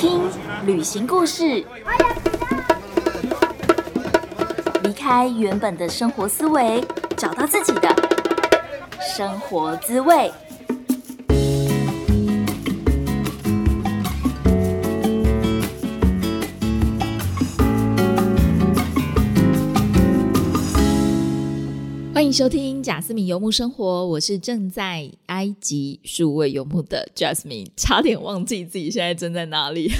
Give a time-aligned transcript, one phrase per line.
[0.00, 0.22] 听
[0.64, 1.62] 旅行故事，
[4.82, 6.82] 离开原本的生活思维，
[7.18, 7.94] 找到自己的
[8.98, 10.32] 生活滋味。
[22.14, 29.90] 欢迎收听贾斯敏游牧生活，我是正在埃及数位游牧的 Jasmine，差点忘记自己现在正在哪里。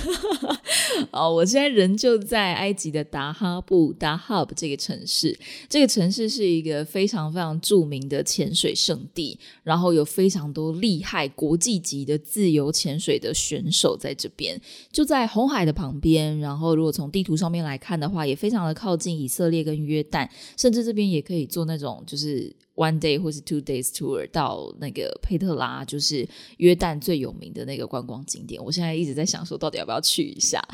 [1.13, 5.39] 哦，我现在人就在埃及的达哈布达哈布这个城市，
[5.69, 14.61] 这个城市是一个非常非常著名的潜水圣地，然后有非常多厉害国际级的自由潜水的选手在这边，
[14.93, 16.39] 就在红海的旁边。
[16.39, 22.03] 然后如果从地图上面来看的话，也非常的靠近以色列跟约旦，甚至这边也可以做那种。
[22.07, 26.27] 就是 one day 或是 two days tour 到那个佩特拉，就是
[26.57, 28.63] 约旦最有名的那个观光景点。
[28.65, 30.67] 我现在一直在想说，到底要不要去一下？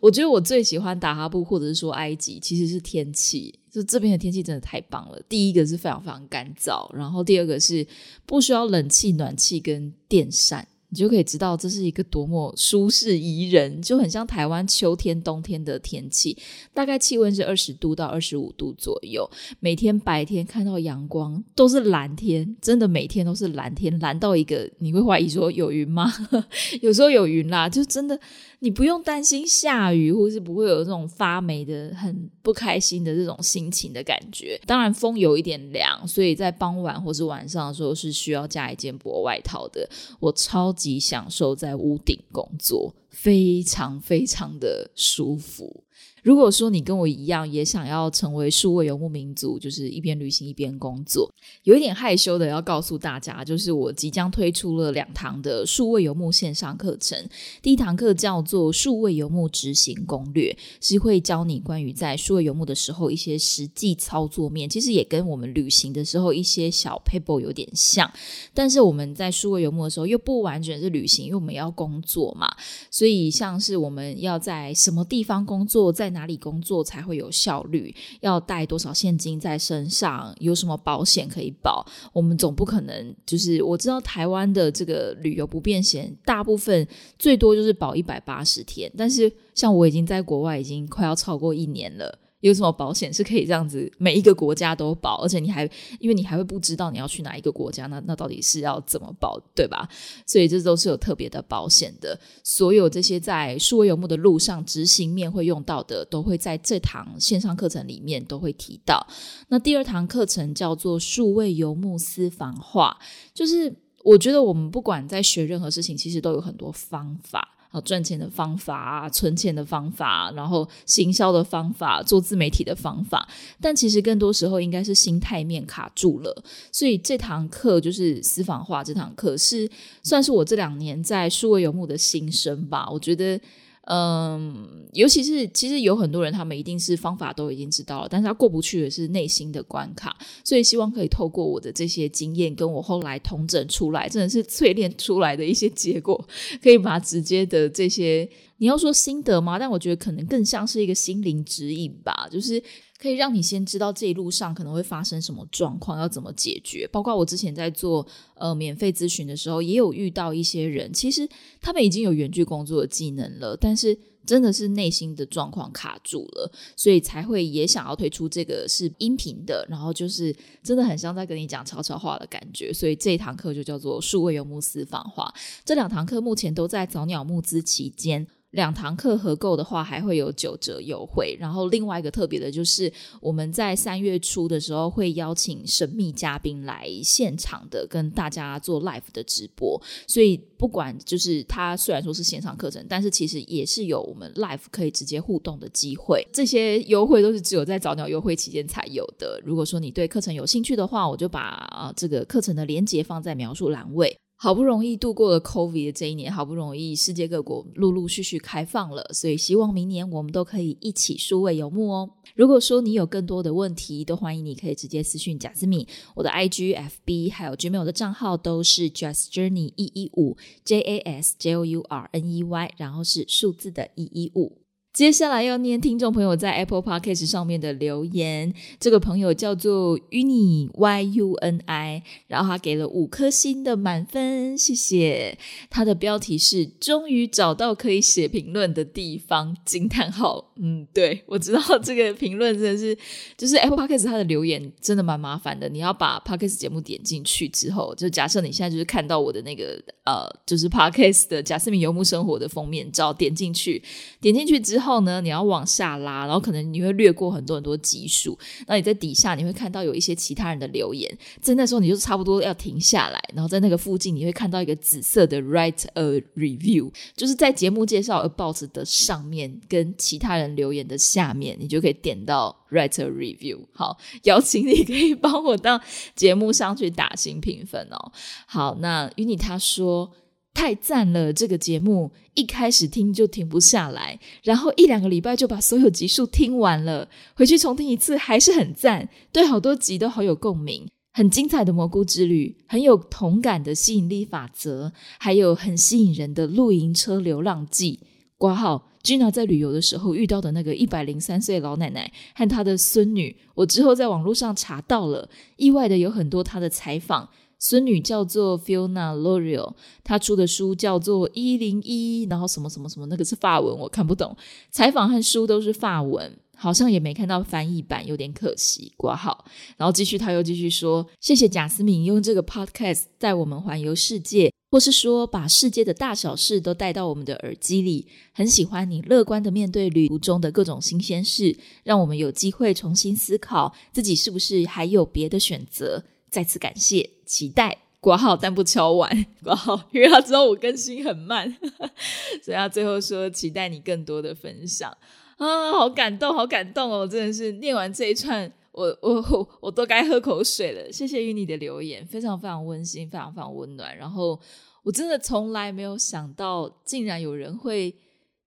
[0.00, 5.22] 我觉得我最喜欢达哈布，或者是说埃及，其实是天气，就这边的天气真的太棒了。
[5.28, 7.86] 第一个是非常非常干燥，然后第二个是
[8.26, 10.66] 不需要冷气、暖气跟电扇。
[10.92, 16.36] 你就可以知道这是一个多么舒适宜人，就很像台湾秋天、冬天的天气。
[16.74, 19.26] 大概气温是二十度到二十五度左右，
[19.58, 26.12] 每天白天看到阳光都是蓝天，真的每天都是蓝天，蓝到一个你会怀疑说有云吗？
[26.82, 28.20] 有时候有云啦，就真的。
[28.64, 34.56] 你不用担心下雨，或是不会有这种发霉的、很不开心的这种心情的感觉。
[34.64, 39.84] 当然，风有一点凉，所以在傍晚或是晚上的时候是需要加一件薄外套的。
[40.20, 45.84] 我超级享受在屋顶工作，非常非常的舒服。
[46.22, 51.28] 如果说你跟我一样也想要成为数位游牧民族，就是一边旅行一边工作，
[51.64, 57.18] 有一点害羞的要告诉大家，就是我即将推出了两堂的数位游牧线上课程。
[57.60, 68.08] 第一堂课叫做数位游牧执行攻略，是会教你关于在数位游牧的时候一些实际操作面，其实也跟我们旅行的时候一些小 paper 有点像。
[68.54, 72.48] 但是我们在数位游牧的时候又不完全是旅行，因为我们要工作嘛，
[72.92, 77.94] 所以像是我们要在什么地方工作，在哪里工作才会有效率？
[78.20, 80.34] 要带多少现金在身上？
[80.38, 81.84] 有什么保险可以保？
[82.12, 86.86] 我们总不可能就是我知道台湾的这个旅游不便险，大部分
[87.18, 92.18] 最多就是保一百八十天，但是像我已经在国外已经快要超过一年了。
[92.42, 95.68] 有什么保险是可以这样子每一个国家都保，而且你还
[96.00, 99.88] 因为你还会不知道你要去哪一个国家，那那到底是要怎么保，对吧？
[100.26, 102.18] 所以这都是有特别的保险的。
[102.42, 109.06] 所有这些在数位游牧的路上执行面会用到的，都会在这堂线上课程里面都会提到。
[109.48, 112.98] 那第二堂课程叫做数位游牧私房话，
[113.32, 113.72] 就是
[114.02, 117.48] 我觉得我们不管在学任何事情，其实都有很多方法。
[117.72, 123.26] 好，赚钱的方法，存钱的方法，然后行销的方法，做自媒体的方法，
[123.60, 126.44] 但其实更多时候应该是心态面卡住了。
[126.70, 129.68] 所以这堂课就是私房话，这堂课是
[130.02, 132.86] 算是我这两年在数位游牧的心声吧。
[132.88, 133.40] 我觉得。
[133.86, 146.24] 嗯，尤其是其实有很多人，他们一定是方法都已经知道了，但是他过不去的是内心的关卡，所以希望可以透过我的这些经验，跟我后来统整出来，真的是淬炼出来的一些结果，
[146.62, 148.28] 可以把直接的这些。
[148.58, 149.58] 你要说心得吗？
[149.58, 152.62] 但我觉得可能更像是一个心灵指引吧，就是
[153.02, 156.88] 可以让你先知道这一路上可能会发生什么状况，要怎么解决。
[156.92, 161.28] 包括我之前在做呃免费咨询的时候，也有遇到一些人，其实
[161.60, 170.32] 他们已经有远距工作的技能了，但是真的是内心的状况卡住了，所以才会也想要推出这个是音频的，然后就是
[170.62, 172.72] 真的很像在跟你讲悄悄话的感觉。
[172.72, 175.34] 所以这一堂课就叫做数位游牧私房话。
[175.64, 178.28] 这两堂课目前都在早鸟募资期间。
[178.52, 181.36] 两堂课合购的话，还会有九折优惠。
[181.38, 182.90] 然后另外一个特别的就是，
[183.20, 189.80] 我们在三月初的时候会邀请神秘嘉宾来现场的跟大家做 live 的直播。
[190.06, 196.26] 所以不管就是它虽然说是线上课程，但是其实也是有我们 live 可以直接互动的机会。
[196.32, 199.40] 这些优惠都是只有在早鸟优惠期间才有的。
[199.44, 204.14] 如果说你对课程有兴趣的话，我就把啊这个课程的链接放在描述栏位。
[204.42, 212.10] 好不容易度过了 COVID 的这一年，好不容易世界各国陆陆续续开放了，所以希望明年我们都可以一起数位游牧哦。
[212.34, 215.86] 如果说你有更多的问题，都欢迎你可以直接私讯贾思敏，
[216.16, 222.28] 我的 IG、FB 还有 Gmail 的账号都是 Just Journey 一一五 J A S J O U R N
[222.28, 224.61] E Y，然后是数字的一一五。
[224.92, 235.38] 接下来要念听众朋友在 Apple Podcast 上面的留言，这个朋友叫做 Uni Y U N I，然后他给了五颗星的满分，谢谢。
[235.70, 240.52] 他的标题是“终于找到可以写评论的地方”，惊叹号。
[240.56, 242.94] 嗯，对我知道这个评论真的是，
[243.38, 253.82] 就是 Apple Podcast 它的留言真的蛮麻烦的，你要把 Podcast 节目点进去之后，就假设你现在就是看到我的那个呃，就是 Podcast 的贾斯敏游牧生活的封面照，点进去，
[254.20, 254.81] 点进去之后。
[254.82, 258.38] 后呢，你要往下拉，然后可能你会略过很多很多级数。
[258.66, 273.60] 那你在底下你会看到有一些其他人的留言，在那时候你就差不多要停下来，然后在那个附近你会看到一个紫色的 Write a Review，就是在节目介绍 About 的上面跟其他人留言的下面，你就可以点到 Write a Review。
[273.72, 275.80] 好，邀请你可以帮我到
[276.14, 278.12] 节目上去打新评分哦。
[278.46, 280.12] 好，那与你他说。
[280.54, 281.32] 太赞了！
[281.32, 298.00] 这个节目一开始听就停不下来，然后一两个礼拜就把所有集数听完了，回去重听一次还是很赞，对好多集都好有共鸣，很精彩的蘑菇之旅，很有同感的吸引力法则，还有很吸引人的露营车流浪记。
[298.36, 307.28] 挂号 Gina 在旅游的时候遇到的那个一百零三岁老奶奶和她的孙女，我之后在网络上查到了，意外的有很多她的采访。
[307.62, 314.36] 孙女叫做 Fiona Loreal，她出的书叫做《一零一》，然后什么什么什么，那个是法文，我看不懂。
[314.72, 318.92] 采访和书都是法文，好像也没看到翻译版，有点可惜。
[318.96, 319.44] 挂号，
[319.76, 328.08] 然后继续，他又继续说：“谢谢贾斯敏用这个 Podcast 带我们环游世界，或是说把世界的大小事都带到我们的耳机里。
[328.32, 341.50] 很喜欢你乐观的面对旅途中的各种新鲜事，让我们有机会重新思考自己是不是还有别的选择。”再次感谢，期待挂号但不敲完挂 号，因为他知道我更新很慢，
[342.44, 344.94] 所以他最后说期待你更多的分享
[345.38, 347.08] 啊，好感动，好感动哦！
[347.08, 350.92] 真的是念完这一串，我 我我都该喝口水了。
[350.92, 353.96] 谢谢于你的留言，非常非常温馨，非常非常温暖。
[353.96, 354.38] 然后
[354.82, 357.94] 我真的从来没有想到，竟然有人会，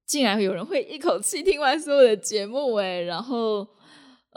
[0.06, 3.68] 竟然有人会一口气听完所有的节目，诶然后。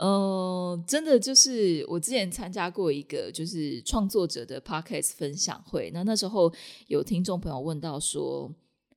[0.01, 6.51] 嗯，真的就是我之前参加过一个就是创作者的 podcast 分享会，那那时候
[6.87, 8.49] 有听众朋友问到说，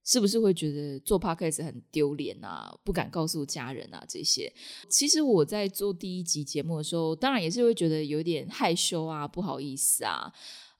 [0.04, 4.52] 是不是会觉得做 podcast 很丢脸啊，不敢告诉家人啊这些？
[4.88, 10.32] 其实我在做第一集节目的时候，当然也是会觉得有点害羞啊，不好意思啊。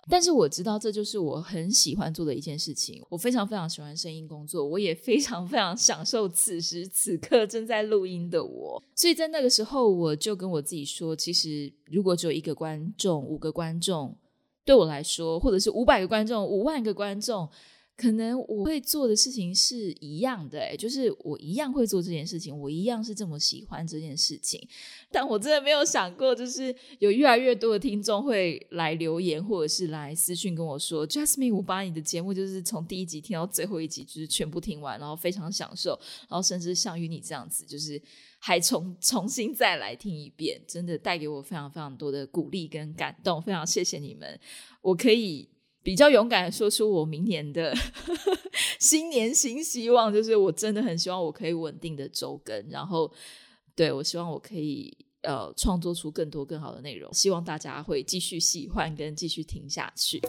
[0.09, 8.83] 但是我知道这就是我很喜欢做的一件事情，我非常非常喜欢声音工作，我也非常非常享受此时此刻正在录音的我。
[8.95, 14.17] 所以在那个时候，我就跟我自己说，其实如果只有一个观众、五个观众，
[14.65, 17.49] 对我来说，或者是五百个观众、五万个观众。
[17.95, 24.67] 可能我会做的事情是一样的，哎，就是我一样会做这件事情，我一样是这么喜欢这件事情。
[25.11, 35.91] 但我真的没有想过，就是有越来越多的听众会来留言，或者是来私讯跟我说：“Jasmine，我把你的节目就是从第一集听到最后一集，就是全部听完，然后非常享受，
[36.29, 38.03] 然后甚至像与你这样子，就是
[38.39, 44.41] 还重重新再来听一遍，真的带给我非常非常多的鼓励跟感动，非常谢谢你们，
[44.81, 45.49] 我可以。”
[45.83, 47.75] 比较勇敢的说出我明年的
[48.79, 53.11] 新年新希望，就是我真的很希望我可以稳定的周更，然后
[53.75, 60.21] 对我希望我可以呃创作出更多更好的内容，希望大家会继续喜欢跟继续听下去。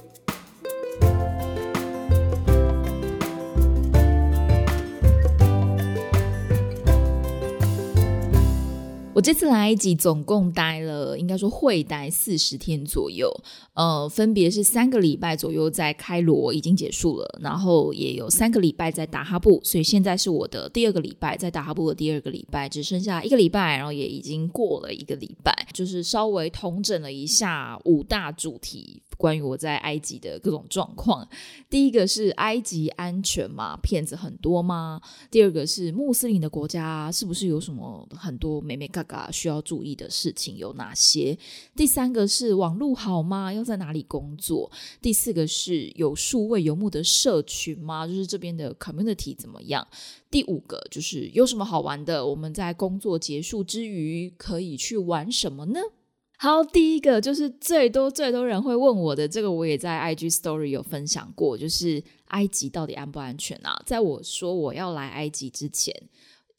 [9.15, 13.31] 我这次来埃及总共待了，应该说会待四十天左右，
[13.75, 29.03] 呃，分别是三个礼拜左右在开罗已经结束了，然后也有三个礼拜在达哈布，所以现在是我的第二个礼拜在达哈布的第二个礼拜，只剩下一个礼拜，然后也已经过了一个礼拜，就是稍微统整了一下五大主题。
[29.15, 31.25] 关于我在埃及的各种状况，
[31.69, 33.77] 第一个是埃及安全吗？
[33.81, 34.99] 骗子很多吗？
[35.29, 41.38] 第二个是穆斯林的国家是不是有什么很多美美嘎嘎需要注意的事情有哪些？
[41.76, 43.54] 第三个是网络好吗？
[43.54, 44.72] 要在哪里工作？
[45.02, 48.07] 第四个是有数位游牧的社群吗？
[48.07, 49.88] 就是这边的 community 怎么样？
[50.31, 52.26] 第五个就是有什么好玩的？
[52.26, 55.80] 我们在工作结束之余可以去玩什么呢？
[56.40, 63.81] 好，第一个就是最多最多人会问我的这个，我也在 IG Story 有分享过，就是埃及到底安不安全啊？
[63.86, 65.94] 在我说我要来埃及之前，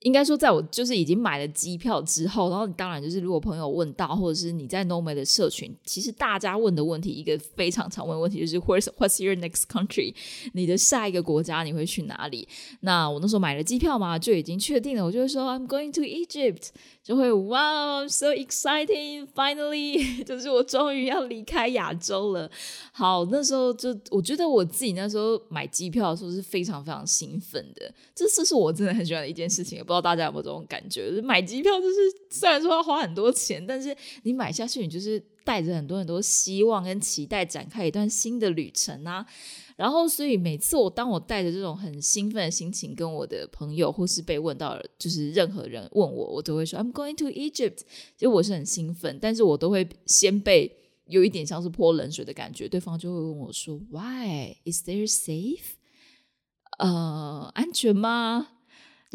[0.04, 10.14] 应该说，在我就是已经买了机票之后，然后当然就是如果朋友问到，或者是你在 Nomad 的社群，其实大家问的问题一个非常常问问题就是 Where's What's your next country？
[10.52, 12.46] 你的下一个国家你会去哪里？
[12.80, 16.68] 那我那时候买了机票嘛，就已经确定了，我就会说 I'm going to Egypt。
[17.02, 22.50] 就会哇，so exciting！Finally， 就是我终于要离开亚洲了。
[22.92, 27.92] 好，那时候就我觉得我自己那时候买机票的时候是非常非常兴奋的。
[28.14, 31.20] 这这是我真的很喜欢的一件事情，不不知道大家有没有这种感觉？
[31.22, 31.96] 买机票就是
[32.30, 39.26] 虽然说要花很多钱，但是你买下去，你就是带着很多很多希望跟期待，展开一段新的旅程啊。
[39.76, 47.80] 然后，所以每次我当我带着这种很兴奋的心情跟我的朋友，或是被问到，就是任何人问我，我都会说 I'm going to Egypt。
[48.16, 52.68] 就我是很兴奋，但是我都会先被有一点像是泼冷水的感觉。
[52.68, 55.74] 对方就会问我说 Why is there safe？
[56.78, 58.48] 呃，安全吗？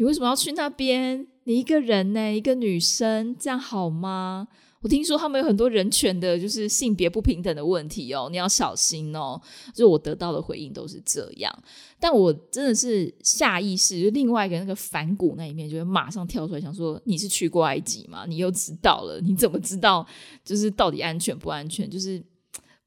[0.00, 1.26] 你为什么要去那边？
[1.44, 2.34] 你一个人呢？
[2.34, 4.48] 一个女生，这样好吗？
[4.80, 9.38] 我听说他们有很多人权的，就是性别不平等的问题哦，你要小心哦。
[9.74, 11.54] 就我得到的回应都是这样，
[12.00, 18.24] 但我真的是下意识，就另外一个那个反骨那一面，就会马上跳出来想说：你是去过埃及吗？
[18.26, 19.20] 你又知道了？
[19.20, 20.06] 你怎么知道？
[20.42, 21.90] 就是到底安全不安全？
[21.90, 22.24] 就是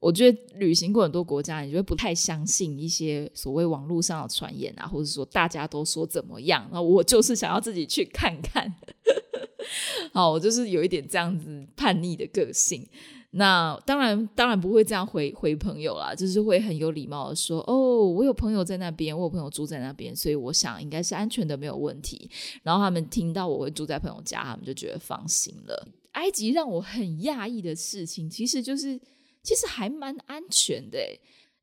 [0.04, 6.68] 我觉得旅行过很多国家，你就会不太相信一些所谓网络上的传言啊，或者说大家都说怎么样？
[6.74, 8.76] 那我就是想要自己去看看。
[10.12, 12.86] 好，我就是有一点这样子叛逆的个性。
[13.36, 22.30] 那当然，当然不会这样回回朋友啦，就是会很有礼貌的说：“哦，我有朋友在那边，我有朋友住在那边，所以我想应该是安全的，没有问题。”
[22.62, 25.88] 然后他们听到我会住在朋友家，他们就觉得放心了。
[26.12, 29.00] 埃及让我很讶异的事情，其实就是
[29.44, 30.98] 其实还蛮安全的。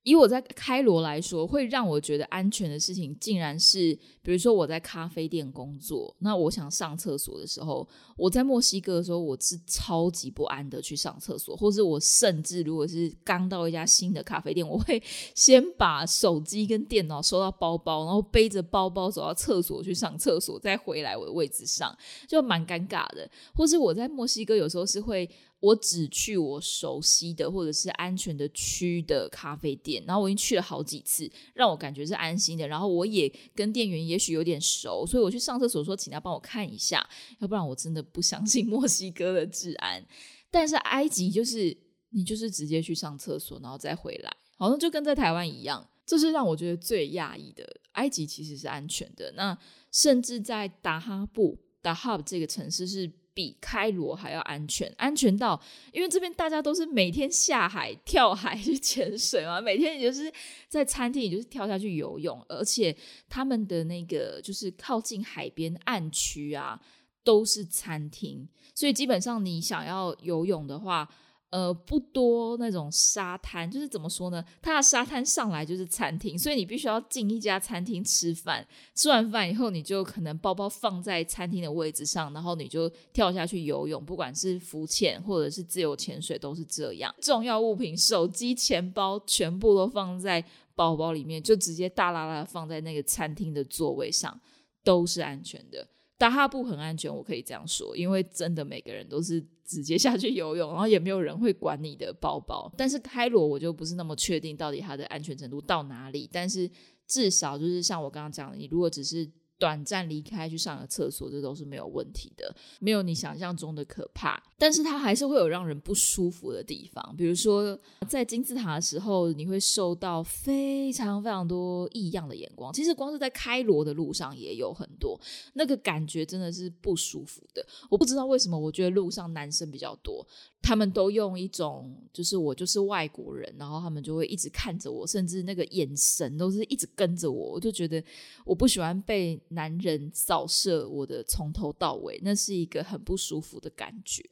[0.03, 15.03] 以我在开罗来说，会让我觉得安全的事情，竟然是比如说我在咖啡店工作，那我想上厕所的时候，我在墨西哥的时候，我是超级不安的去上厕所，或是我甚至如果是刚到一家新的咖啡店，我会
[15.35, 21.97] 先把手机跟电脑收到包包，然后背着包包走到厕所去上厕所，再回来我的位置上，
[22.29, 23.29] 就蛮尴尬的。
[23.55, 25.29] 或是我在墨西哥有时候是会。
[25.61, 32.67] 我只去我熟悉的或者是安全的区的咖啡店，然后我已经去了好几次，让我感觉是安心的。
[32.67, 37.09] 然后我也跟店员也许有点熟，所以我去上厕所说，请他帮我看一下，
[37.39, 40.07] 要不然我真的不相信 墨西哥的治安。
[40.51, 41.75] 但是埃及就是
[42.11, 47.67] 你就是直接去上厕所，然后再回来，好像就跟在台湾一样，这是让我觉得最讶异的。
[47.93, 49.59] 埃及其实是安全的，那
[49.91, 53.11] 甚至在达哈布达哈布这个城市是。
[53.33, 55.61] 比开罗还要安全，安全到
[55.93, 60.33] 因为这边大家都是每天下海跳海去潜水嘛，每天也就是
[60.69, 62.97] 在餐厅，也就是跳下去游泳，而且
[63.29, 66.81] 他们的那个就是靠近海边岸区啊，
[67.25, 71.09] 都是餐厅，所以基本上你想要游泳的话。
[71.51, 74.45] 呃，不多那种沙滩，就是怎么说呢？
[74.63, 78.65] 它的沙滩上来就是餐厅，所以你必须要进一家餐厅吃饭。
[78.95, 87.13] 吃完饭以后，你就可能包包放在餐厅的位置上，然后你就跳下去游泳，不管是浮潜或者是自由潜水，都是这样。
[87.21, 90.45] 重要物品，手机、钱包全部都放在
[90.77, 94.41] 包包里面，就直接大拉拉放在那个餐厅的座位上，
[94.85, 95.85] 都是安全的。
[96.21, 99.45] 达哈布很安全，我可以这样说，因为真的每个人都是。
[99.71, 102.69] 直接 下去游泳，然后也没有人会管你的包包。
[102.77, 106.29] 但是开罗我就不是那么确定到底它的安全程度到哪里。
[106.33, 106.69] 但是
[107.07, 109.31] 至少就是像我刚刚讲的，你如果只是。
[109.61, 114.43] 短暂离开去上个厕所，这都是没有问题的，没有你想象中的可怕。
[114.57, 122.73] 但是它还是会有让人不舒服的地方，比如说在金字塔的时候，你会受到非常非常多异样的眼光。
[122.73, 125.21] 其实光是在开罗的路上也有很多，
[125.53, 127.65] 那个感觉真的是不舒服的。
[127.91, 130.27] 我不知道为什么，我觉得路上男生比较多。
[130.63, 137.53] 他们都用一种，就是我就是外国人，然后他们就会一直看着我，甚至那个眼神都是一直跟着我。
[137.53, 138.03] 我就觉得
[138.45, 144.23] 我不喜欢被男人扫射我的从头到尾，那是一个很不舒服的感觉。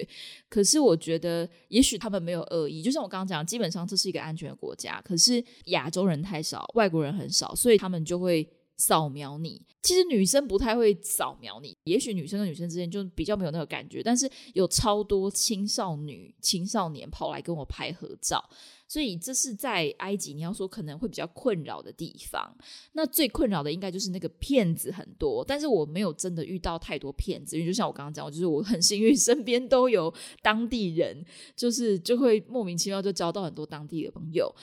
[0.48, 5.00] 可是我觉得，也许他们没有恶意，就像我刚刚讲，基本上这是一个安全的国家。
[5.00, 8.48] 可是亚洲人太少，外国人很少，所以他们就会。
[8.78, 18.42] 扫描你，其实女生不太会扫描你，也许女生跟女生之间就比较没有那个感觉，但是有超多青少女、青少年跑来跟我拍合照，
[18.86, 22.56] 所以这是在埃及，你要说可能会比较困扰的地方。
[22.92, 31.24] 那最困扰的应该就是那个骗子很多，但是我没有真的遇到太多骗子，因为就像我刚刚讲，我就是我很幸运，身边都有当地人，
[31.56, 34.54] 就是就会莫名其妙就交到很多当地的朋友。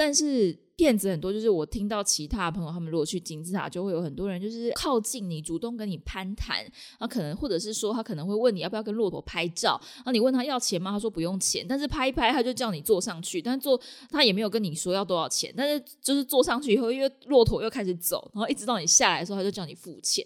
[0.00, 0.58] 但是。
[0.80, 6.64] 骗子很多，就是我听到其他朋友他们如果去金字塔，就会有很多人就是靠近你，主动跟你攀谈，
[6.98, 10.90] 啊，可能或者是说他可能会问你要不要跟骆驼拍照，啊，你问他要钱吗？
[10.90, 13.78] 他说不用钱，但是拍一拍他就叫你坐上去，但坐
[14.08, 20.24] 他也没有跟你说要多少钱，但是就是坐上去以后，因为骆驼又开始走，然后一直到你下来的时候，他就叫你付钱，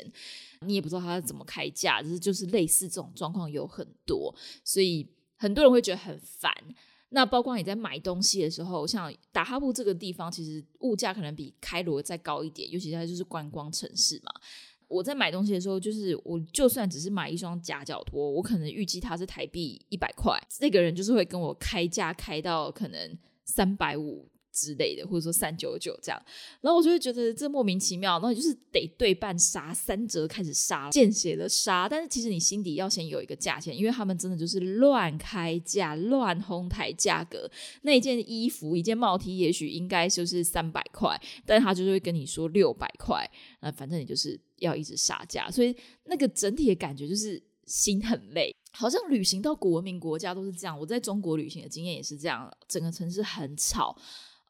[0.61, 5.05] 你也不知道他怎么开价，就是就是类似这种状况有很多，所以
[5.37, 6.55] 很多人会觉得很烦。
[7.15, 14.33] 那包括你在买东西的时候，像达哈布这个地方，其实物价可能比开罗再高一点，尤其它就是观光城市嘛。
[14.89, 24.29] 我在买东西的时候，就是我就算只是买一双夹脚拖，我可能预计它是台币一百块，那个人就是会跟我开价开到可能三百五。
[24.55, 26.23] 之类的，或者说三九九这样，
[26.61, 31.89] 然后我就会觉得这莫名其妙，然后就是得对半杀，三折开始杀，见血的杀。
[31.89, 37.51] 但是其实你心底要先有一个价钱，因为他们真的就是乱开价、乱哄抬价格。
[37.83, 43.29] 那一件衣服、一件帽 T，也许应该就是三百块，但他就是会跟你说六百块，
[43.61, 48.55] 那反正你就是要一直杀价，所以那个整体的感觉就是心很累。
[48.77, 53.97] 好像旅行到古文明国家都是这样，我在中国旅行的经验也是这样，整个城市很吵。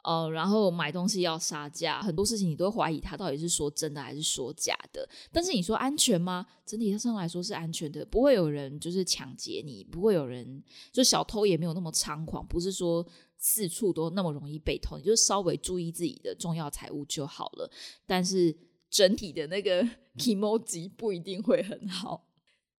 [0.04, 5.08] 呃，然后买东西要杀价，很多事情你都怀疑他到底是说真的还是说假的。
[5.32, 6.46] 但是你说安全吗？
[6.66, 13.06] 整体上来说是安全的，不会有人就是抢劫你，不会有人就小偷也没有那么猖狂，不是说
[13.38, 17.70] 四处都那么容易被偷，你就稍微注意自己的重要财物就好了。
[18.06, 18.54] 但是
[18.90, 19.82] 整体的那个
[20.18, 22.28] emoji 不一定会很好。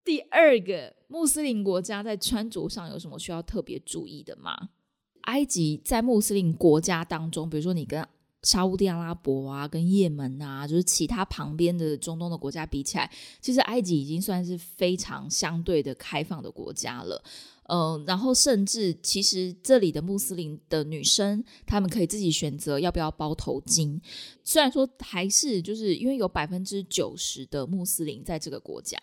[0.04, 4.70] 第二个，穆斯林国家在穿着上有什么需要特别注意的吗？
[5.26, 8.04] 埃及在穆斯林国家当中，比如说你跟
[8.44, 13.10] 沙地阿拉伯啊、跟也门啊，就是其他旁边的中东的国家比起来，
[13.42, 17.24] 其实埃及已经算是非常相对的开放的国家了。
[17.68, 24.00] 嗯，然后甚至其实这里的穆斯林的女生，她们可以自己选择要不要包头巾。
[24.44, 29.00] 虽然说还是就是因为有百分之九十的穆斯林在这个国家，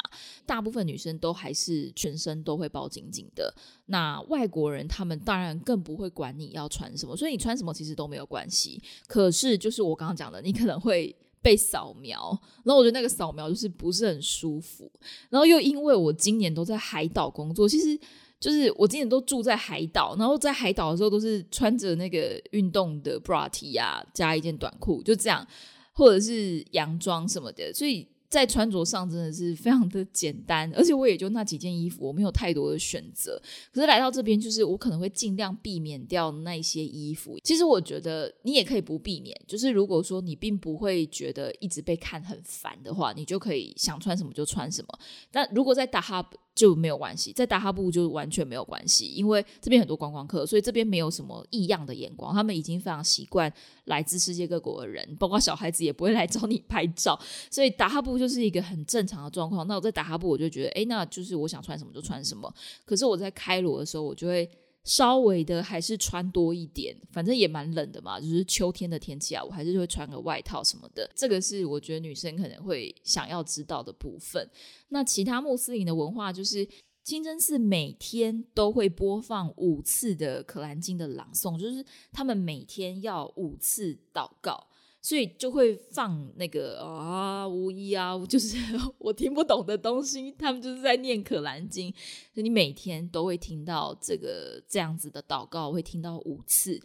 [0.46, 3.52] 大部分女生都还是全身都会包紧紧的。
[3.86, 8.80] 那外国人他们当然更不会管你要穿什么，所以你穿什么其实都没有关系。
[9.08, 12.30] 可是就是我刚刚讲的，你可能会被扫描，
[12.62, 14.88] 然后我觉得那个扫描就是不是很舒服。
[15.30, 17.98] 然后又因为我今年都在海岛工作，其实。
[18.42, 25.46] 就是我今年都住在海岛，然后在海岛的时候都是穿着那个运动的 bra T 啊，加一件短裤，就这样，
[25.92, 28.08] 或者是洋装什么的，所以。
[28.32, 33.38] 在穿着上真的是非常的简单，而且我也就那几件衣服，我没有太多的选择。
[33.70, 37.38] 可是来到这边，就是我可能会尽量避免掉那些衣服。
[37.44, 44.98] 其实我觉得你也可以不避免，就是如果说你并不会觉得一直被看很烦的话，你就可以想穿什么就穿什么。
[45.30, 53.52] 但如果在达哈就没有关系，在达哈布就完全没有关系，因为这边很多观光客，所以这边没有什么异样的眼光，他们已经非常习惯
[53.86, 57.18] 来自世界各国的人，包括小孩子也不会来找你拍照，
[57.50, 58.12] 所以达哈布。
[58.22, 59.66] 就是一个很正常的状况。
[59.66, 62.54] 那我在达哈布，我就觉得，哎，那就是我想穿什么就穿什么。
[62.84, 64.48] 可是我在开罗的时候，我就会
[64.84, 71.08] 稍微的还是穿多一点，反正也蛮冷的嘛，就是秋天的天气啊，我还是会穿个外套什么的。
[71.14, 74.48] 这个是我觉得女生可能会想要知道的部分。
[74.88, 76.68] 那其他穆斯林的文化就是，
[77.04, 84.68] 清真寺每天都会播放五次的可兰经的朗诵，就是他们每天要五次祷告。
[85.02, 88.56] 所以就会放那个啊，无一啊， 就是
[88.98, 91.92] 我听不懂的东西，他们就是在念可兰经，
[92.32, 96.80] 所以你每天都会听到这个这样子的祷告，会听到五次。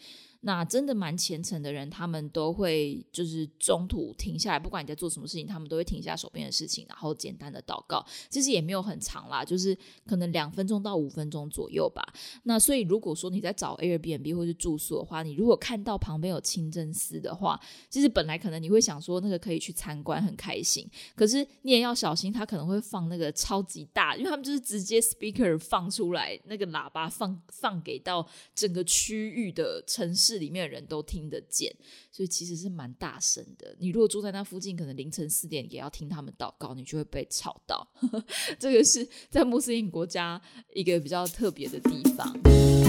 [0.47, 8.01] 那真的蛮虔诚的人，他们都会就是中途停下来，不管你在做什么事情，他们都会停下手边的事情，然后简单的祷告。
[8.29, 12.01] 其实也没有很长啦，就是可能两分钟到五分钟左右吧。
[12.43, 20.89] 那所以如果说你在找 Airbnb 或是住宿的话，你如果看到旁边有清真寺的话，其实本来可能你会想说那个可以去参观，很开心。
[21.13, 30.36] 可是你也要小心，他可能会放那个超级大，因为他们就是直接 speaker 放出来，那个喇叭放放给到整个区域的城市。
[30.37, 31.75] 里面的人都听得见，
[32.11, 33.75] 所以其实是蛮大声的。
[33.79, 37.87] 你如果住在那附近，可能凌晨四点也要听他们祷告，你就会被吵到。
[38.59, 40.41] 这个是在穆斯林国家
[40.73, 42.86] 一个比较特别的地方。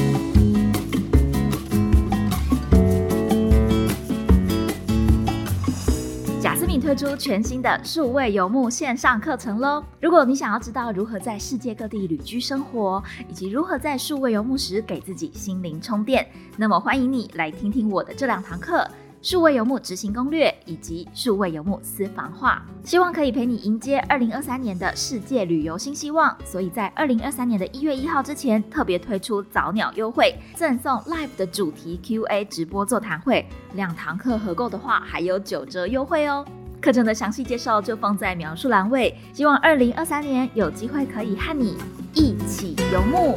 [6.80, 9.82] 推出全新的数位游牧线上课程喽！
[10.00, 18.86] 如果你想要知道如何在世界各地旅居生活，以及如何在数位游牧时给自己心灵充电，那么欢迎你来听听我的这两堂课。
[19.20, 26.34] 数位游牧执行攻略以及数位游牧私房话，希望可以陪你迎接二零二三年的世界旅游新希望。
[26.44, 36.46] 所以在二零二三年的一月一号之前，特别推出早鸟优惠，赠送 Live 的主题 Q&A 直播座谈会，两堂课合购的话还有九折优惠哦。
[36.80, 39.12] 课程的详细介绍就放在描述栏位。
[39.32, 41.76] 希望二零二三年有机会可以和你
[42.14, 43.34] 一起游牧。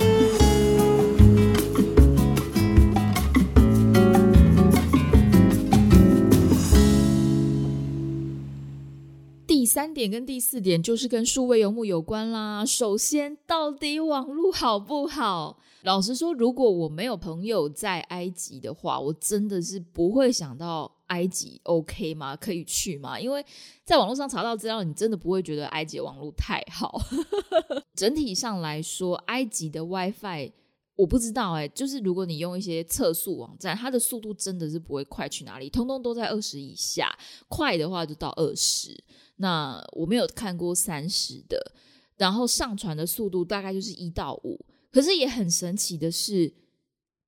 [9.48, 12.66] 第三点跟第四点就是跟数位游牧有关啦。
[12.66, 15.58] 首先，到底网络好不好？
[15.84, 22.36] 老实说，如果我没有朋友在埃及的话，我真的是不会想到埃及 OK 吗？
[22.38, 23.19] 可以去吗？
[23.19, 23.45] 因为
[23.84, 27.02] 在网络上查到资料，你真的不会觉得埃及网络太好。
[27.93, 30.54] 整体上来说，埃及的 WiFi
[30.95, 37.17] 我不知道哎，就是如果你用一些测速网站，它的速度真的是不会快去哪里，通通都在二十以下，
[37.50, 39.04] 快的话就到二十。
[39.38, 41.74] 那我没有看过三十的，
[42.17, 46.54] 然后上传的速度大概就是一到五，可是也很神奇的是，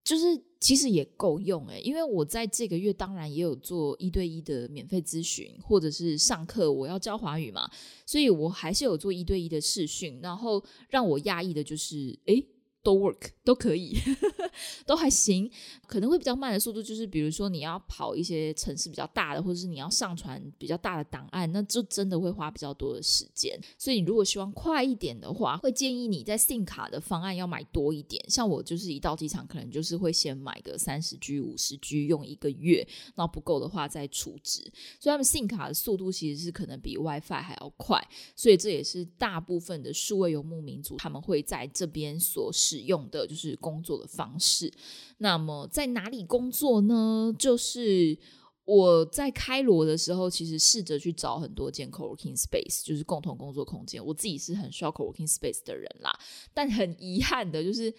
[0.04, 0.26] 就是
[0.60, 7.70] 其实也够用诶，因为我在这个月当然也有做一对一的免费咨询，或者是上课，我要教华语嘛，
[8.06, 12.46] 所以我还是有做一对一的试训，然后让我讶异的就是，诶。
[12.84, 13.98] 都 work 都可以，
[14.86, 15.50] 都还行，
[15.88, 23.58] 可能会比较慢的速度，就是比如说你要跑一些城市比较大的，或者是你要上传比较大的档案，那就真的会花比较多的时间。
[23.78, 28.22] 所以你如果希望快一点的话，会建议你在 SIM 卡的方案要买多一点。
[28.30, 34.62] 像我就是一到机场，可能就是会先买个三十 G、五十 G 用一个月，那不够的话再储值。
[35.00, 42.73] 所以他们 SIM 卡的速度其实是可能比 WiFi 还要快，所以这也是大部分的数位游牧民族他们会在这边所使。
[42.74, 44.74] 使用的就是工作的方式。
[45.20, 47.34] 那么在哪里工作呢？
[47.38, 48.18] 就是
[48.66, 54.04] 我在开罗的时候，其实试着去找很多间 co-working space，就是共同工作空间。
[54.04, 56.18] 我自己是很需要 co-working space 的人啦，
[56.54, 57.94] 但很遗憾的就是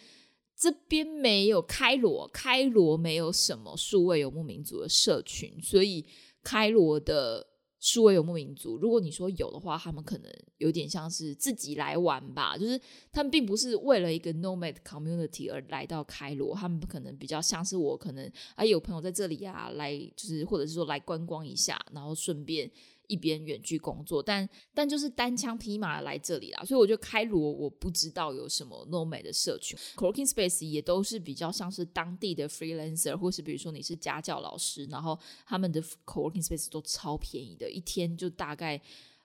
[0.56, 6.04] 这边没有开罗，开罗没有什么数位游牧民族的社群，所以
[6.42, 7.53] 开罗的。
[7.84, 12.80] 数位游牧民族，如果你说有的话，他们可能有点像是自己来玩吧，就是
[13.12, 22.70] 他们并不是为了一个 nomad community 而来到开罗，他们可能比较像是我，可能啊有朋友在这里啊，来就是或者是说来观光一下，然后顺便。
[23.06, 38.80] 一边远距工作，但但就是单枪匹马来这里啦，所以我觉得开罗，我不知道有什么诺美的社群，co-working space 也都是比较像是当地的 freelancer，或是比如说你是家教老师，然后他们的 co-working space 都超便宜的，一天就大概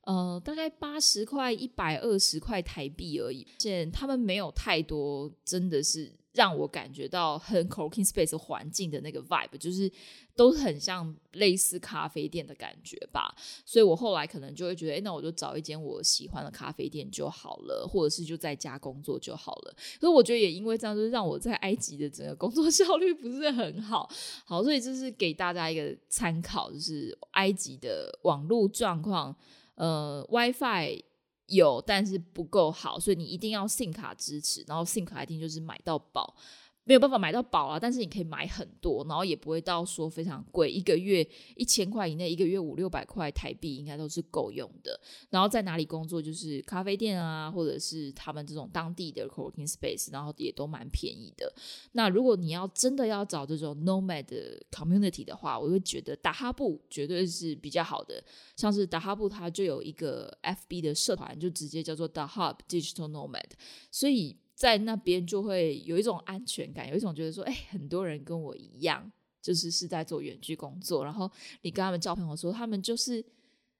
[0.09, 6.11] 呃大概八十块、一百二十块台币而已，现他们没有太多，真的是。
[6.33, 9.91] 让我感觉到很 cooking space 环境的那个 vibe，就是
[10.35, 13.35] 都很像类似咖啡店的感觉吧。
[13.65, 19.75] 所以我后来可能就会觉得，哎，那我就找一间我喜欢的咖啡店就好了，或者是就在家工作就好了。
[19.99, 24.07] 所以我觉得也因为这样，就是让我在埃及的整个工作效率不是很好。
[24.45, 29.35] 好，所以这是给大家一个参考，就是埃及的网络状况，
[29.79, 31.03] 呃，WiFi。
[31.51, 36.35] 有，但是不够好，所以你一定要 SIM 卡支持，然后 SIM 卡一定就是买到宝。
[36.89, 41.23] 没有办法买到宝啊，但是你可以买很多，然后也不会到说非常贵，一个月
[41.56, 44.99] 一千块以内，一个月五六百块台币应该都是够用的。
[45.30, 51.54] 然后在哪里工作，就是咖啡店啊，或者是他们这种当地的 co-working space，然后也都蛮便宜的。
[51.91, 54.25] 那如果你要真的要找这种 nomad
[54.71, 58.23] community 的话，我会觉得达哈布绝对是比较好的。
[58.56, 63.52] 像是达哈布，它就有一个 FB 的社团，就直接叫做 The Hub Digital Nomad，
[63.91, 64.38] 所以。
[64.59, 69.09] 在那边就会有一种安全感，有一种觉得说，哎，很多人跟我一样，
[69.41, 71.05] 就是是在做远距工作。
[71.05, 73.23] 然后你跟他们交朋友说，他们就是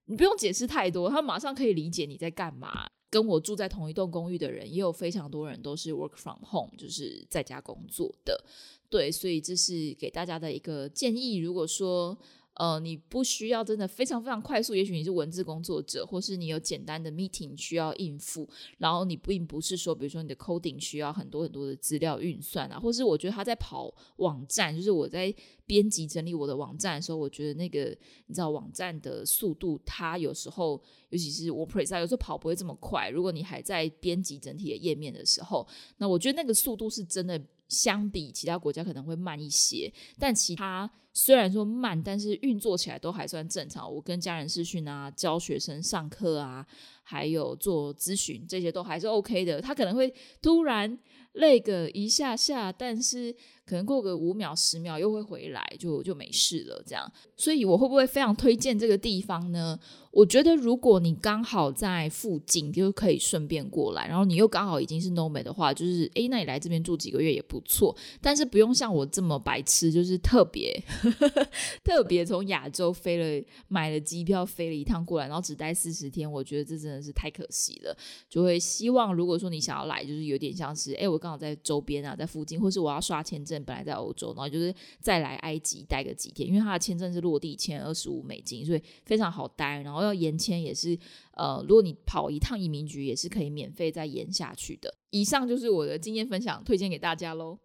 [0.06, 2.90] 你不用解释太多，他们马上可以理解你在干嘛。
[3.10, 8.42] 跟我住在同一栋公寓的人，也有非常多人都是 work from home，就是在家工作的。
[8.90, 11.36] 对，所以这是给大家的一个建议。
[11.36, 12.18] 如果说
[12.60, 18.46] 呃，你不需要真的非常非常快速，也许你是文字工作者，或是你有简单的 meeting 需要应付，
[18.78, 25.34] 然后你并不是说，比如说你的 coding 需要很多很多的资料运算啊，或是我觉得他在跑网站，就是我在
[25.66, 37.42] 编辑整理我的网站的时候，我觉得那个你知道网站的速度，它有时候尤其是我 p r e s e 有时候跑不会这么快，如果你还在编辑整体的页面的时候，那我觉得那个速度是真的。
[37.70, 43.92] 相比其他国家可能会慢一些，但其他虽然说慢，但是运作起来都还算正常。
[43.92, 46.66] 我跟家人视讯啊，教学生上课啊，
[47.04, 49.60] 还有做咨询，这些都还是 OK 的。
[49.60, 50.98] 他可能会突然
[51.34, 56.82] 累个一下下，但是可能过个五秒十秒又会回来，就就没事了。
[56.86, 59.78] 这样，所以我会不会非常推荐这个地方呢？
[60.12, 67.96] 我觉得如果你刚好在附近，就可以顺便过来，然后你又刚好已经是 NOMA 的话，就是诶，那你来这边住几个月也不错。
[68.20, 70.84] 但是不用像我这么白痴，就是特别
[71.84, 76.30] 特别从亚洲飞了买了机票飞了一趟过来，然后只待四十天。
[76.32, 77.98] 我觉得这真的是太可惜了。
[78.30, 89.82] 就会希望如果说你想要来，就是有点像是诶，我刚好在周边啊，在附近，或是我要刷签证，本来在欧洲，然后就是再来埃及待个几天，因为他的签证是落地签二十五美金，所以非常好待。
[89.82, 90.98] 然后要延签也是，
[91.34, 94.94] 呃，如果你跑一趟移民局也是可以免费再延下去的。
[95.12, 97.58] 以上就是我的经验分享，推荐给大家喽。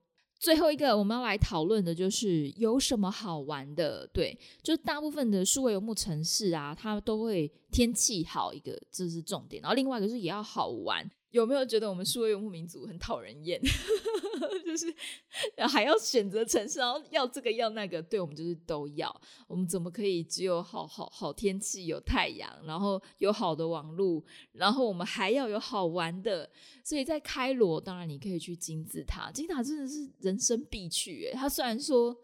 [0.44, 4.06] 最后一个我们要来讨论的就是有什么好玩的？
[4.08, 9.62] 对，就是大部分的数位游牧城市啊，它都会天气好一个，这是重点。
[9.62, 11.10] 然后另外一个是也要好玩。
[11.30, 13.58] 有没有觉得我们数位游牧民族很讨人厌？
[14.64, 14.94] 就是
[15.68, 19.20] 还要选择城市，然后要这个要那个，对我们就是都要。
[19.46, 26.50] 我们怎么可以只有好好好天气、有太阳，然后有好的网路，然后我们还要有好玩的？
[26.82, 31.24] 所以在开罗，当然你可以去金字塔，金字塔真的是人生必去。
[31.26, 32.16] 诶，它虽然说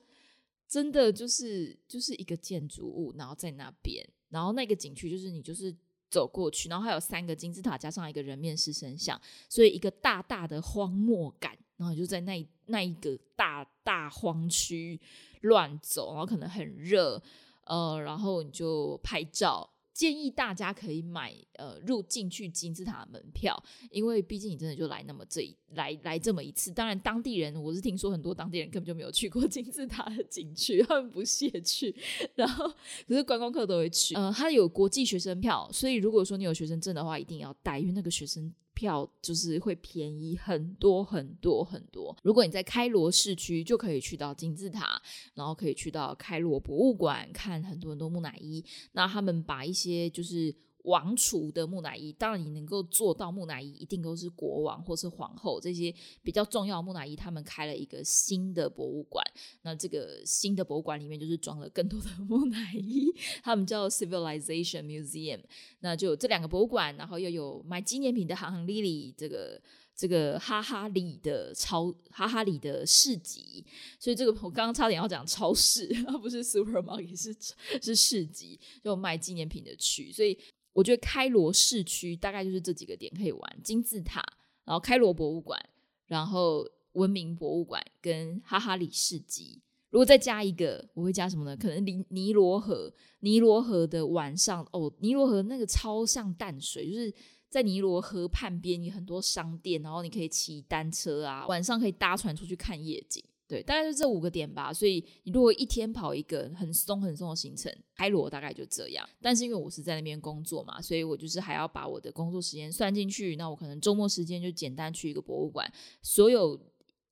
[0.69, 5.75] 真的就是就是一个建筑物，然后在那边，然后那个景区就是你就是。
[6.11, 9.17] 走过去，然后还有三个金字塔，加上一个人面狮身像，
[9.49, 11.57] 所以一个大大的荒漠感。
[11.81, 15.01] 然后就在那那一个大大荒区
[15.41, 17.21] 乱走，然后可能很热，
[17.65, 19.69] 呃，然后你就拍照。
[19.93, 26.71] 建议大家可以买呃入进去金字塔门票，因为毕竟你真的就来那么这来来这么一次。
[26.71, 31.95] 当然，当地人我是听说很多当地人根本就没有去过 金字塔的景区，他们不屑去。
[32.35, 32.69] 然后
[33.09, 34.15] 可是观光客都会去。
[34.15, 38.55] 呃，它有国际学生票，所以如果说你有学生证的话，一定要带，因为那个学生。
[38.81, 42.17] 票就是会便宜很多很多很多。
[42.23, 45.01] 如果你在开罗市区，就可以去到金字塔，
[45.35, 48.65] 然后可以去到开罗博物馆看很多很多木乃伊。
[48.93, 50.55] 那他们把一些就是。
[50.85, 57.15] 王储的木乃伊，当然你能够做到木乃伊，一定都是国王或是皇后这些比较重要木乃伊。
[57.15, 59.25] 他们开了一个新的博物馆，
[59.63, 63.13] 那这个新的博物馆里面就是装了更多的 木乃伊，
[63.43, 65.41] 他们叫 Civilization Museum。
[65.81, 69.61] 那就这两个博物馆，然后又有买纪念品的行行里里，这个
[69.95, 73.65] 这个哈哈里的超哈哈里的市集。
[73.99, 77.37] 所以这个我刚刚差点要讲超市， 而不是 supermarket，是
[77.83, 80.11] 是市集，就卖纪念品的区。
[80.11, 80.39] 所以。
[80.73, 84.25] 我觉得开罗市区大概就是这几个点可以玩：金字塔，
[84.65, 85.61] 然后开罗博物馆，
[86.07, 89.61] 然后文明博物馆跟哈哈里市集。
[89.91, 91.57] 如果再加一个，我会加什么呢？
[91.57, 97.13] 可能尼尼罗河，尼罗河的晚上哦，尼罗河那个超像淡水，就是
[97.49, 103.25] 在尼罗河畔边有很多商店，然后你可以骑单车啊，晚上可以搭船出去看夜景。
[103.51, 104.73] 对，大概是这五个点吧。
[104.73, 109.05] 所以你如果一天跑一个很松很松的行程，开罗大概就这样。
[109.21, 113.35] 但是因为我是在那边工作嘛，所以我就是还要把我的工作时间算进去。
[113.35, 115.69] 那我可能周末时间就简单去一个博物馆。
[116.01, 116.57] 所有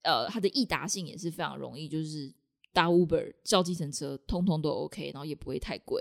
[0.02, 2.32] 呃，它的易达性也是非常容易，就是
[2.72, 6.00] 搭 Uber 叫计程车，通通都 OK，然后也不会太贵。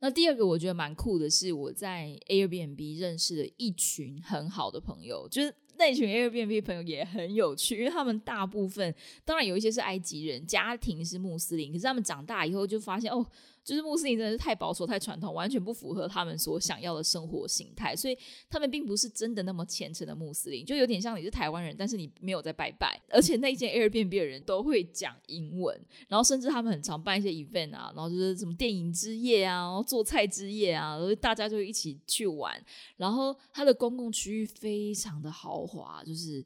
[0.00, 5.54] 那第二个我觉得蛮酷的是，我在 Airbnb 认识了一群很好的朋友，就是。
[5.78, 13.26] 那群 Airbnb 朋友也很有趣，因为他们大部分当然有一些是埃及人，家庭是穆斯林，可是他们长大以后就发现哦。
[13.66, 18.16] 就是穆斯林真的是太保守、太传统，完全不符合他们所想要的生活形态，所以
[18.48, 25.76] 他们并不是真的那么虔诚的穆斯林，就有点像你是台湾人，但是你没有在拜拜，而且那间 Airbnb 的人都会讲英文，
[26.06, 32.64] 然后甚至他们很常办一些 event 啊，然后就是什么电影之夜啊，然后做菜之夜啊，然后大家就一起去玩，
[32.96, 36.44] 然后它的公共区域非常的豪华，就是。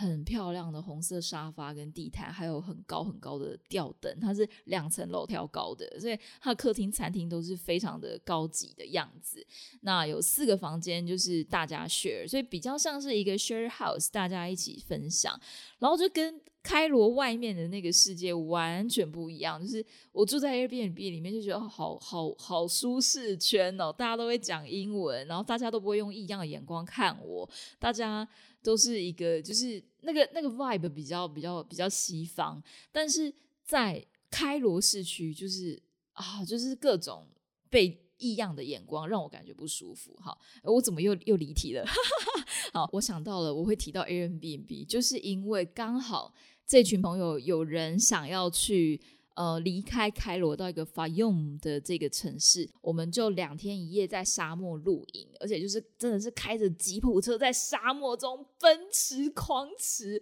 [0.00, 9.44] 很漂亮的红色沙发跟地毯，还有很高很高的吊灯，它是两层楼挑高的，所以它的客厅、餐厅都是非常的高级的样子。
[9.80, 15.36] 那有四个房间，就是大家 share，所以比较像是一个 share house，大家一起分享。
[15.80, 28.28] 然后就跟开罗外面的那个世界完全不一样，就是我住在 Airbnb 里面就觉得好好好舒适圈哦，大家都会讲英文，然后大家都不会用异样的眼光看我，大家。
[28.60, 33.32] 都是一个，就是那个那个 vibe 比较比较比较西方，但是
[33.64, 35.80] 在开罗市区，就是
[36.12, 37.26] 啊，就是各种
[37.70, 40.14] 被异样的眼光让我感觉不舒服。
[40.16, 41.84] 哈，我怎么又又离题了？
[42.72, 46.34] 好，我想到了，我会提到 Airbnb，就是因为刚好
[46.66, 49.00] 这群朋友有人想要去。
[49.38, 60.20] 呃离开开罗到一个 Fayum 的这个城市，我们就两天一夜在沙漠露营，而且就是真的是开着吉普车在沙漠中奔驰狂驰。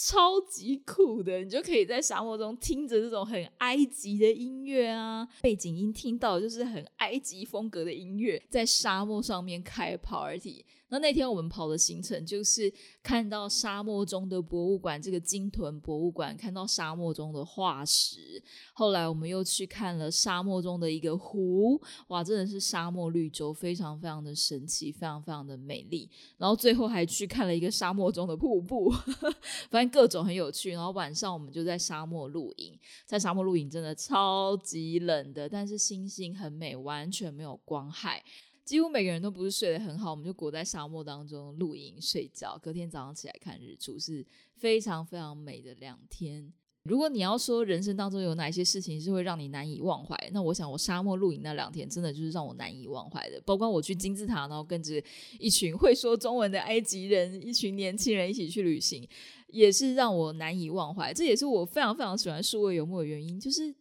[0.00, 10.64] 超级酷的，你就可以在沙漠中听着这种很埃及的音乐啊，背景音听到就是很埃及风格的音乐，在沙漠上面开 party。
[10.90, 12.72] 那那天我们跑的行程就是
[13.02, 18.42] 看到沙漠中的博物馆，这个鲸豚博物馆，看到沙漠中的化石。
[18.72, 26.08] 后来我们又去看了沙漠中的一个湖，哇，真的是沙漠绿洲，非常非常的神奇，非常非常的美丽。
[26.36, 28.90] 然后最后还去看了一个沙漠中的瀑布，
[29.70, 30.70] 反正各种很有趣。
[30.70, 38.22] 然后晚上我们就在沙漠露营，在沙漠露营真的超级冷的，但是星星很美，完全没有光害。
[38.68, 44.22] 几乎每个人都不是睡得很好，我们就裹在沙漠当中露营睡觉，隔天早上起来看日出，是
[44.56, 46.52] 非常非常美的两天。
[46.82, 53.40] 如果你要说人生当中有哪些事情是会让你难以忘怀，那我想我沙漠露营那两天真的就是让我难以忘怀的。
[53.40, 55.02] 包括我去金字塔，然后跟着
[55.38, 59.08] 一群会说中文的埃及人，一群年轻人一起去旅行，
[59.46, 61.10] 也是让我难以忘怀。
[61.14, 63.74] 这也是我非常非常喜欢数位游牧的原因，就是。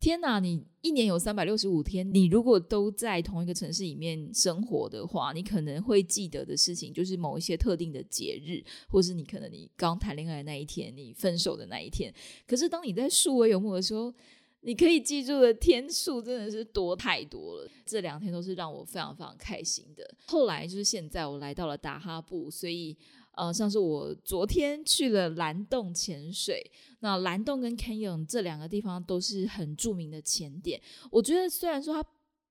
[0.00, 0.38] 天哪！
[0.38, 12.14] 你一年有三百六十五天，你如果都在同一个城市里面生活的话，你可能会记得的事情就是某一些特定的节日，或是你可能你刚谈恋爱的那一天，你分手的那一天。
[12.46, 14.14] 可是当你在数位游牧的时候，
[14.60, 17.68] 你可以记住的天数真的是多太多了。
[17.84, 20.08] 这两天都是让我非常非常开心的。
[20.26, 22.96] 后来就是现在，我来到了达哈布，所以。
[23.38, 26.60] 呃，像是我昨天去了蓝洞潜水，
[26.98, 30.82] 那蓝洞跟 Canyon 这两个地方都是很著名的潜点。
[31.08, 32.04] 我觉得虽然说它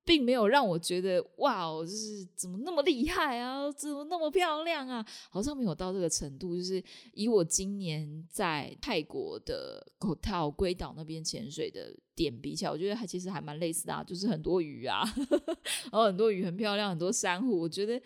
[0.06, 6.56] 并没有让我觉得哇哦，就是怎么那么厉害啊，怎么那么漂亮啊，好像没有到这个程度。
[6.56, 15.04] 就是以我今年在泰国的狗套龟岛那边潜水的点比起来，我觉得还其实还蛮类似的，啊就是很多鱼啊，
[15.92, 18.02] 然后很多鱼很漂亮，很多珊瑚，我觉得。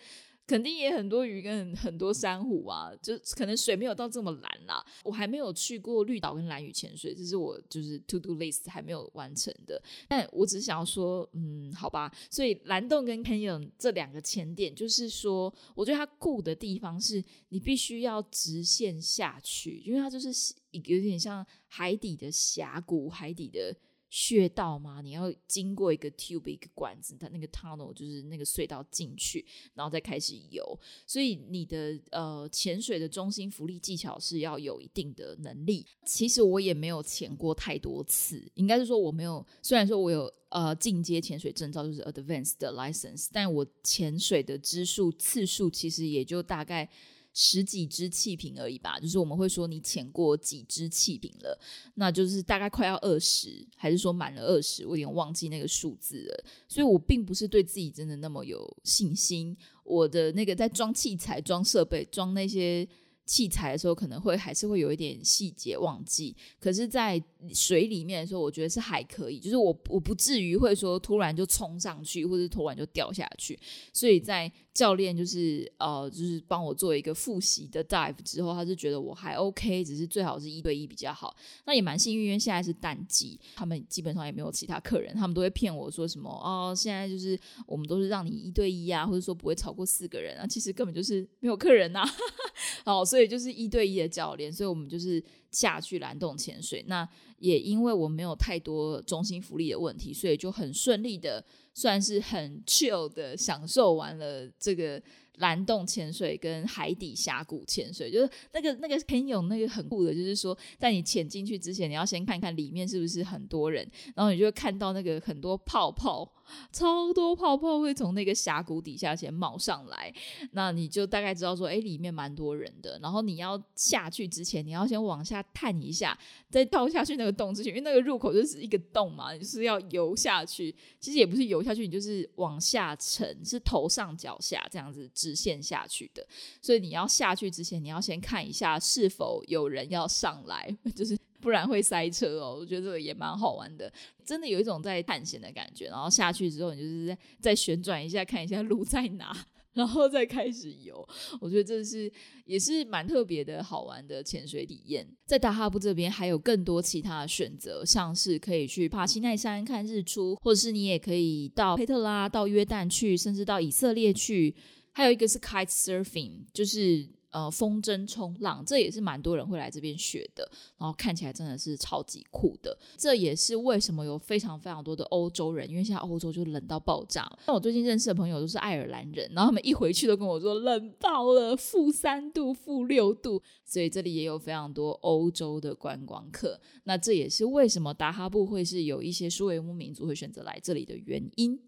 [0.52, 4.84] 肯定也很多鱼跟很多珊瑚啊，就可能水没有到这么蓝啦。
[5.02, 9.82] 我还没有去过绿岛跟蓝屿潜水，这是我就是 to do list 还没有完成的。
[10.06, 12.12] 但我只是想要说，嗯，好吧。
[12.30, 23.74] 所以蓝洞跟 Canyon 这两个潜点，就是说，我觉得它酷的地方是你必须要直线下去，因为它就是有点像海底的峡谷，海底的。
[24.14, 25.00] 穴道吗？
[25.00, 30.78] 你要经过一个 tube 一个管子，它那个 tunnel 就是那个隧道进去，然后再开始游。
[31.06, 35.86] 所以你的呃潜水的中心浮力技巧是要有一定的能力。
[36.04, 39.44] 其实我也没有潜过太多次，应该是说我没有。
[39.62, 46.86] 虽然说我有呃进阶潜水证照，就是 advanced license，但我潜水的支数次数其实也就大概。
[47.34, 51.58] 十几只气瓶而已吧，就是我们会说你潜过几只气瓶了，
[51.94, 54.86] 那就是大概快要二十，还是说满了二十？
[54.86, 56.44] 我有点忘记那个数字了。
[56.68, 59.56] 所以我并不是对自己真的那么有信心。
[59.84, 62.88] 我的那个在装器材、装设备、装那些。
[63.24, 67.22] 器材的时候可能会还是会有一点细节忘记，可是，在
[67.54, 73.58] 水里面的时候，我觉得是还可以，就是我我不至于会说突然就冲上去，或者突然就掉下去。
[73.92, 81.36] 所以在教练就是呃，就是帮我做一个复习的 dive 之后，他是觉得我还 OK，只是最好是一对一比较好。
[81.66, 92.02] 那也蛮幸运，因为现在是淡季，他们基本上也没有其他客人，他们都会骗我说什么哦，现在就是我们都是让你一对一啊，或者说不会超过四个人啊，其实根本就是没有客人呐。
[92.84, 96.84] 哦，所以就是一对一的教练，所以我们就是下去蓝洞潜水。
[96.86, 97.06] 那
[97.42, 105.02] 也因为我没有太多中心福利的问题，所以就很顺利的，算是很 chill 的享受完了这个。
[105.38, 116.30] 蓝洞潜水跟海底峡谷潜水，就是那个那个很有那个很酷的，就是说在你潜进去之前，你要先看看里面是不是很多人，然后你就会看到那个很多泡泡，
[116.70, 120.12] 超多泡泡会从那个峡谷底下先冒上来，
[120.52, 122.98] 那你就大概知道说，哎，里面蛮多人的。
[123.02, 126.16] 然后你要下去之前，你要先往下探一下，
[126.50, 130.74] 再跳下去那个洞之前，因为那个入口就是一个洞嘛，就是要游下去。
[131.00, 135.08] 其实也不是游下去，你就是往下沉，是头上脚下这样子。
[135.22, 136.26] 直线下去的，
[136.60, 142.56] 所以你要下去之前，你要先看一下是否有人要上来， 就是不然会塞车哦。
[142.58, 143.92] 我觉得这个也蛮好玩的，
[144.24, 145.86] 真的有一种在探险的感觉。
[145.86, 151.06] 然后下去之后，你就是再再旋转一下，看一下路在哪，然后再开始游。
[151.40, 152.10] 我觉得这是
[152.44, 155.06] 也是蛮特别的好玩的潜水体验。
[155.26, 164.54] 在达哈布这边还有更多其他的选择，像是可以去帕西奈山看日出，或者是你也可以到佩特拉、到约旦去，甚至到以色列去。
[164.92, 172.76] 还有一个是 kite surfing，就是呃风筝冲浪，这也是蛮多人会来这边学的，然后看起来真的是超级酷的。
[172.98, 177.26] 这也是为什么有非常非常多的欧洲人，因为现在欧洲就冷到爆炸。
[177.46, 186.60] 那我最近认识的朋友都是爱尔兰人，然后他们一回去都跟我说冷爆了，负三度、负六度，所以这里也有非常多欧洲的观光客。
[186.84, 191.58] 那这也是为什么达哈布会是有一些苏维姆民族会选择来这里的原因。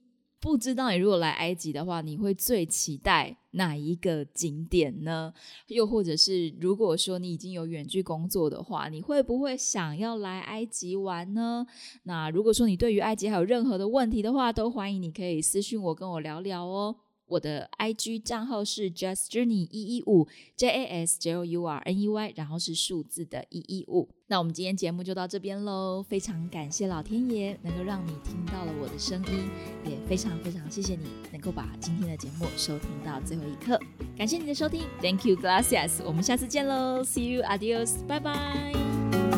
[0.45, 5.33] 不知道你如果来埃及的话，你会最期待哪一个景点呢？
[5.69, 11.67] 又或者是如果说你已经有远距工作的话，你会不会想要来埃及玩呢？
[12.03, 16.95] 那如果说你对于埃及还有任何的问题的话，都欢迎你可以私信我跟我聊聊哦。
[17.27, 24.09] 我的 IG 账号是 Just Journey 一一五 J A S J O U R N E Y，然后是数字的一一五。
[24.27, 29.49] 那我们今天节目就到这边喽，非常感谢老天爷能够让你听到了我的声音，
[29.85, 33.79] 也非常非常谢谢你能够把今天的节目收听到最后一刻。
[34.17, 36.03] 感谢你的收听，Thank you, gracias。
[36.05, 39.34] 我们下次见喽，See you, adios，拜拜。